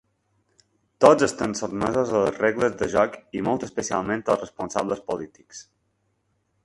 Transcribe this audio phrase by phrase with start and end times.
[1.03, 5.63] Tots estem sotmesos a les regles de joc i molt especialment els responsables polítics.